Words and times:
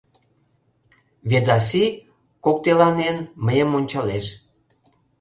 —Ведаси, 1.29 1.85
коктеланен, 2.45 3.17
мыйым 3.45 3.69
ончалеш. 3.77 4.25